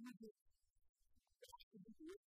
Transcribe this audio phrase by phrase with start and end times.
[0.00, 0.32] Jesus,
[1.44, 2.29] God can do it.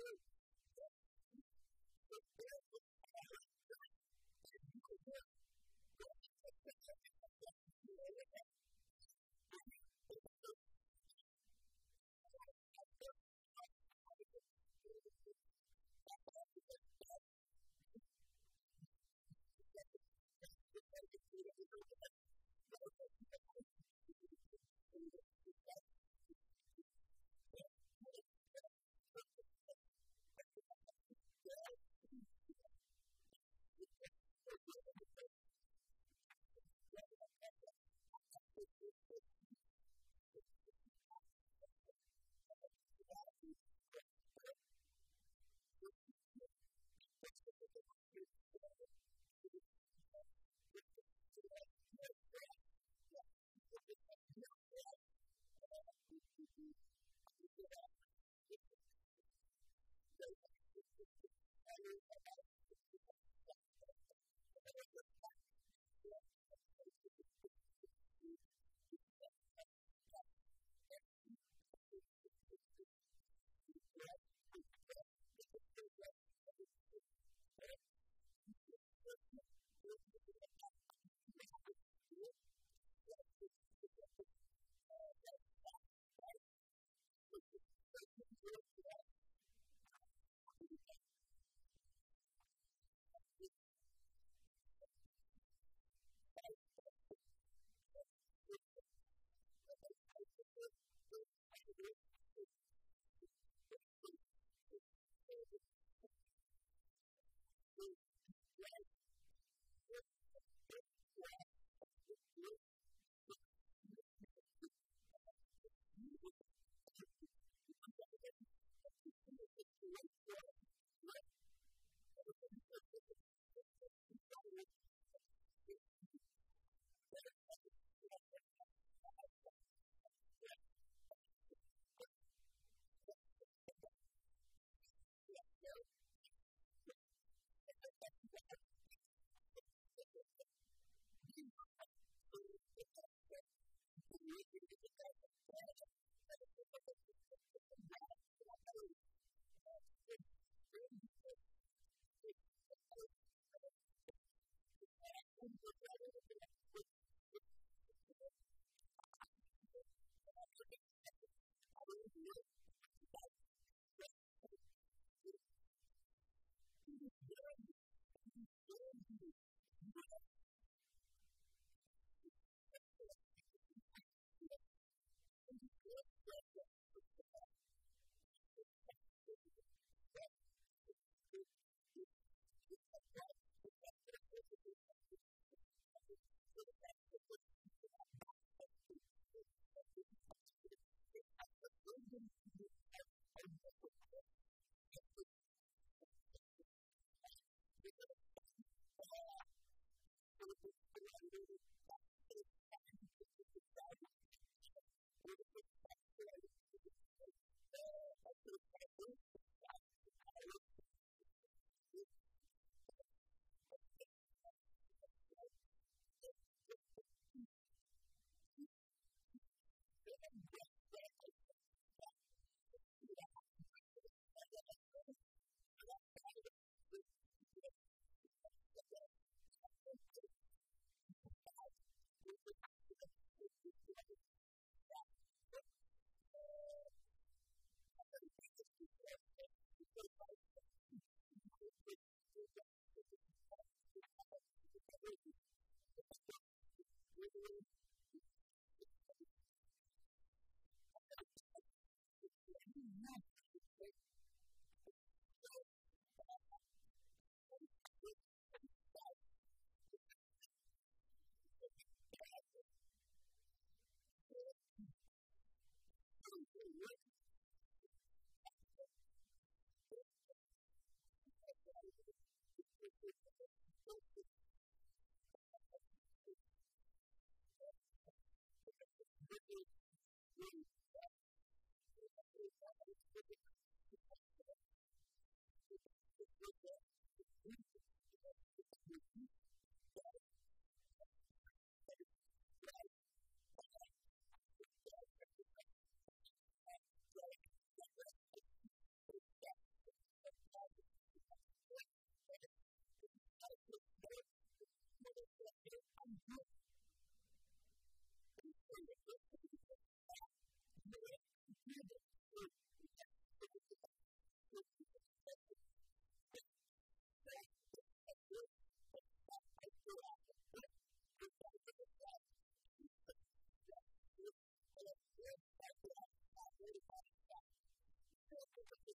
[280.38, 280.62] Thank you.